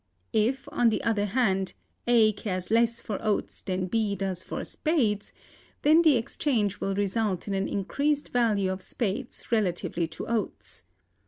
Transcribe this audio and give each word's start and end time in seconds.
If, 0.33 0.67
on 0.71 0.89
the 0.89 1.03
other 1.03 1.25
hand, 1.27 1.75
A 2.07 2.31
cares 2.33 2.71
less 2.71 2.99
for 2.99 3.19
oats 3.23 3.61
than 3.61 3.85
B 3.85 4.15
does 4.15 4.41
for 4.41 4.63
spades, 4.65 5.31
then 5.83 6.01
the 6.01 6.17
exchange 6.17 6.79
will 6.79 6.95
result 6.95 7.47
in 7.47 7.53
an 7.53 7.67
increased 7.67 8.29
value 8.29 8.71
of 8.71 8.81
spades 8.81 9.51
relatively 9.51 10.07
to 10.07 10.25
oats. 10.27 10.81